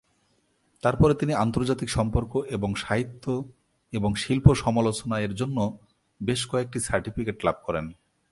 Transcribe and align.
তারপরে 0.83 1.13
তিনি 1.13 1.33
আন্তর্জাতিক 1.33 1.89
সম্পর্ক 1.89 2.31
এবং 2.49 2.75
সাহিত্য 2.75 3.25
এবং 3.93 4.15
শিল্প 4.15 4.53
সমালোচনা 4.53 5.15
এর 5.19 5.33
জন্য 5.35 5.57
বেশ 6.21 6.41
কয়েকটি 6.47 6.79
সার্টিফিকেট 6.79 7.37
লাভ 7.45 7.55
করেন। 7.65 7.85